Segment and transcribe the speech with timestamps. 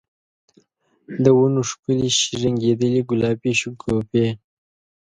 [1.23, 4.27] د ونو ښکلي شرنګیدلي ګلابې شګوفي